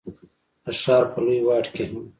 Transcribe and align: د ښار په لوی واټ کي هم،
د 0.63 0.65
ښار 0.81 1.03
په 1.11 1.19
لوی 1.25 1.39
واټ 1.47 1.65
کي 1.73 1.83
هم، 1.89 2.03